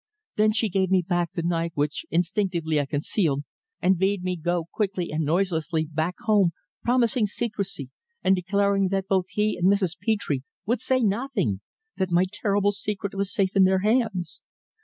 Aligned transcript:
Then 0.35 0.49
he 0.51 0.67
gave 0.67 0.89
me 0.89 1.03
back 1.07 1.31
the 1.33 1.43
knife, 1.43 1.73
which 1.75 2.07
instinctively 2.09 2.79
I 2.81 2.87
concealed, 2.87 3.43
and 3.83 3.99
bade 3.99 4.23
me 4.23 4.35
go 4.35 4.65
quickly 4.71 5.11
and 5.11 5.23
noiselessly 5.23 5.89
back 5.91 6.15
home, 6.21 6.53
promising 6.83 7.27
secrecy, 7.27 7.91
and 8.23 8.35
declaring 8.35 8.87
that 8.87 9.07
both 9.07 9.25
he 9.29 9.55
and 9.61 9.71
Mrs. 9.71 9.95
Petre 10.03 10.41
would 10.65 10.81
say 10.81 11.01
nothing 11.03 11.61
that 11.97 12.09
my 12.09 12.23
terrible 12.31 12.71
secret 12.71 13.13
was 13.13 13.31
safe 13.31 13.55
in 13.55 13.63
their 13.65 13.81
hands. 13.81 14.41